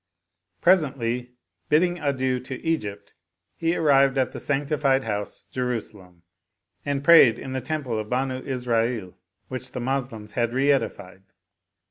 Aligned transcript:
Pres 0.61 0.81
ently, 0.81 1.33
bidding 1.69 1.99
adieu 1.99 2.39
to 2.39 2.59
Egypt 2.65 3.13
he 3.55 3.75
arrived 3.75 4.17
at 4.17 4.33
the 4.33 4.39
Sanctified 4.39 5.03
House, 5.03 5.47
Jerusalem, 5.51 6.23
and 6.83 7.03
prayed 7.03 7.37
in 7.37 7.53
the 7.53 7.61
temple 7.61 7.99
of 7.99 8.07
the 8.07 8.09
Banu 8.09 8.41
Isra'il 8.41 9.13
which 9.47 9.73
the 9.73 9.79
Moslems 9.79 10.31
had 10.31 10.53
reedified. 10.53 11.21